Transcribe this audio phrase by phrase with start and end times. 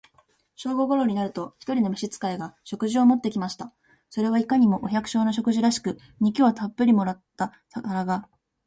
[0.55, 3.71] 正午頃になると、一人の召使が、食事を持って来ました。
[4.09, 8.27] それはいかにも、お百姓の食事らしく、肉をたっぶり盛った皿が、